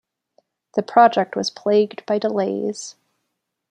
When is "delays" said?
2.17-2.95